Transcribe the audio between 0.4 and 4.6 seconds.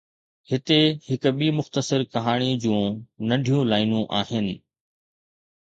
هتي هڪ ٻي مختصر ڪهاڻي جون ننڍيون لائينون آهن